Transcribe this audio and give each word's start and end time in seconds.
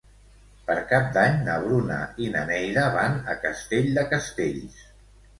Per 0.67 0.75
Cap 0.91 1.09
d'Any 1.17 1.35
na 1.49 1.57
Bruna 1.65 1.97
i 2.27 2.29
na 2.35 2.41
Neida 2.51 2.85
van 2.95 3.19
a 3.33 3.35
Castell 3.43 3.91
de 3.99 4.05
Castells. 4.15 4.81